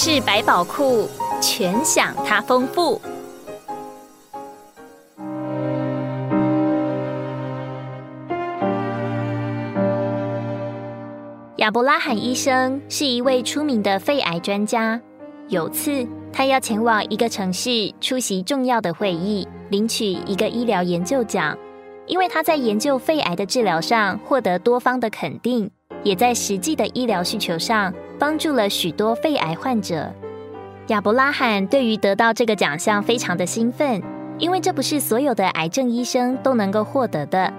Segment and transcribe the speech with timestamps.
[0.00, 1.08] 事百宝库
[1.42, 3.00] 全享它丰富。
[11.56, 15.00] 亚伯拉罕医生是一位出名的肺癌专家。
[15.48, 21.58] 有次，他要前往一个城市出席重要的会议，领取一个医疗研究奖，
[22.06, 25.68] 因为他在研究肺癌的治疗上获得多方的肯定，
[26.04, 30.12] 也在实际的医疗需求上帮助了许多肺癌患者。
[30.88, 34.02] 亚伯拉罕对于得到这个奖项非常的兴奋，
[34.38, 37.52] 因为这不是所有的癌症医生都能够获得的。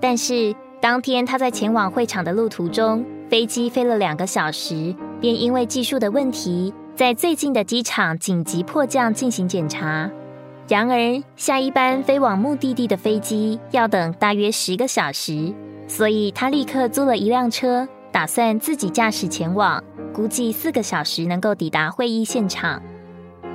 [0.00, 10.10] 但是当天他在前往会场的路途中，飞机飞了两个小时，便因为技术的问题，在最近的机场紧急迫降进行检查。
[10.66, 15.52] 然而，下一班飞往目的地的飞机要等大约十个小时，
[15.86, 22.80] 所以他立刻租了一辆车，打算自己驾驶前往，估计四个小时能够抵达会议现场。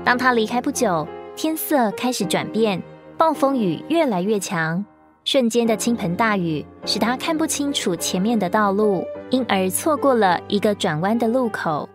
[0.04, 2.84] 当他离开不久，天色开始转变，
[3.18, 4.84] 暴风雨越来越强。
[5.24, 11.88] 瞬间的倾盆大雨使他看不清楚前面的道路，因而错过了一个转弯的路口。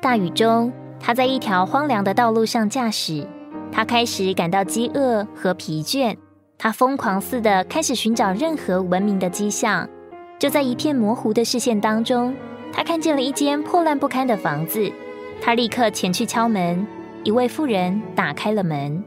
[0.00, 3.26] 大雨中，他在一条荒凉的道路上驾驶，
[3.72, 6.16] 他开始感到饥饿和疲倦。
[6.56, 9.88] 他疯狂似的开始寻找任何文明的迹象。
[10.38, 12.34] 就在一片模糊的视线当中，
[12.72, 14.90] 他看见了一间破烂不堪的房子。
[15.40, 16.86] 他立刻前去敲门，
[17.24, 19.02] 一位妇人打开了门。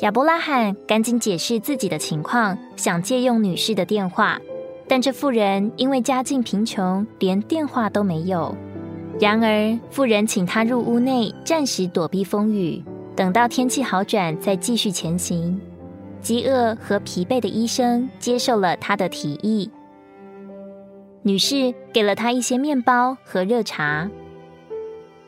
[0.00, 4.40] 亚伯拉罕赶紧解释自己的情况，想借用女士的电话，
[4.88, 8.54] 但这妇人因为家境贫穷，连电话都没有。
[9.20, 12.82] 然而，妇人请他入屋内暂时躲避风雨，
[13.14, 15.60] 等到天气好转再继续前行。
[16.24, 19.70] 饥饿和疲惫的医生接受了他的提议。
[21.22, 24.08] 女士给了他一些面包和热茶，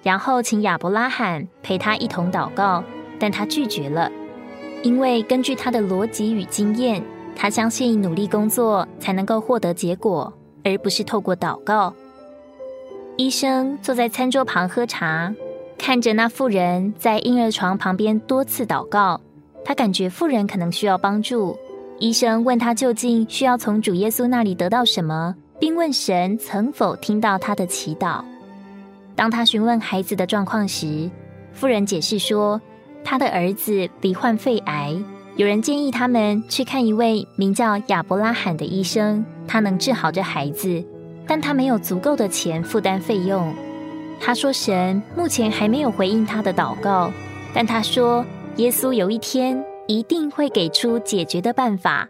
[0.02, 2.82] 然后请亚伯拉罕陪他一同祷告，
[3.18, 4.10] 但他拒绝了。
[4.82, 7.02] 因为根据他的逻辑与经验，
[7.34, 10.32] 他相信努力工作才能够获得结果，
[10.64, 11.94] 而不是透过祷告。
[13.16, 15.34] 医生坐在餐桌旁喝茶，
[15.76, 19.20] 看着那妇人在婴儿床旁边多次祷告，
[19.66, 21.58] 他感觉妇人可能需要帮助。
[21.98, 28.22] 医生问他究竟需要从主耶稣那里得到什么，并问神曾否听到他的祈祷。
[29.16, 31.10] 当他询问孩子的状况时，
[31.52, 32.60] 妇人解释说。
[33.08, 34.92] 他的儿子罹患肺癌，
[35.36, 40.84] 有人建议他们去看一位名叫亚伯拉罕的医生，他能治好这孩子，
[41.24, 43.54] 但他没有足够的钱负担费用。
[44.18, 47.12] 他说：“神目前还没有回应他的祷告，
[47.54, 48.24] 但他说
[48.56, 52.08] 耶稣有一天一定会给出解决的办法。”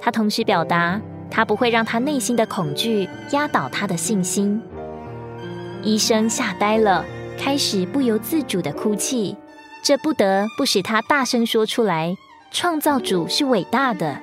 [0.00, 1.00] 他同时表达，
[1.30, 4.60] 他不会让他内心的恐惧压倒他的信心。
[5.82, 7.04] 医生吓呆了，
[7.38, 9.36] 开始不由自主的哭泣。
[9.82, 12.16] 这不得不使他大声说出来
[12.50, 14.18] ：“创造主是伟大的。”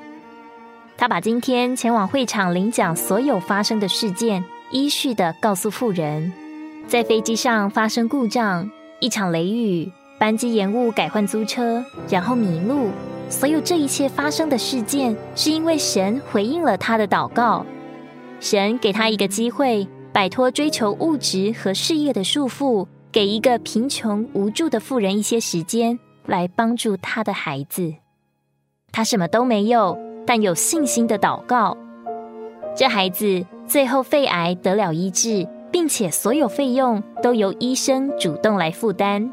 [0.97, 6.31] 他把今天前往会场领奖所有发生的事件依序的告诉妇人。
[6.87, 12.91] 在飞机上发生故障，一场雷雨，班机延误，改换租车，然后迷路。
[13.27, 17.65] 所有这一切发生的事件，是因为神回应了他的祷告。
[18.39, 22.85] 神给他一个机会，摆脱追求物质和事业的束缚。
[23.11, 27.95] 给一个贫穷无助的妇人一些时间来帮助他的孩子。
[28.91, 31.75] 他什么都没有，但有信心的祷告。
[32.75, 39.31] 这孩子最后肺癌得了医治，并且所有费用都由医生主动来负担。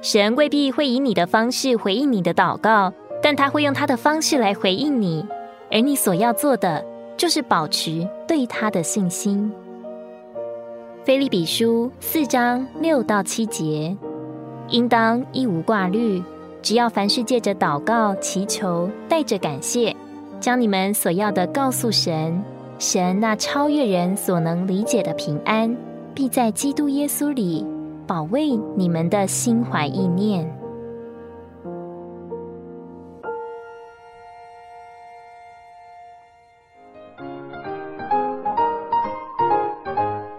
[0.00, 5.26] 神未必会以你的方式回应你的祷告，但他会用他的方式来回应你，
[5.72, 6.84] 而你所要做的
[7.16, 9.50] 就是保持对他的信心。
[11.04, 13.96] 菲利比书四章六到七节，
[14.68, 16.22] 应当一无挂虑，
[16.62, 19.96] 只要凡事借着祷告、祈求，带着感谢，
[20.38, 22.40] 将你们所要的告诉神。
[22.78, 25.76] 神那超越人所能理解的平安，
[26.14, 27.66] 必在基督耶稣里
[28.08, 30.50] 保卫你们的心怀意念。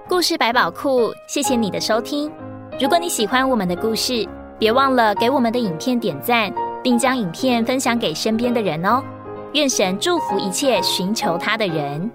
[0.08, 2.32] 故事百宝库，谢谢你的收听。
[2.82, 4.28] 如果你喜欢我们的故事，
[4.58, 6.52] 别忘了给我们的影片点赞，
[6.84, 9.04] 并将影片分享给身边的人哦。
[9.54, 12.12] 愿神祝福一切寻求他的人。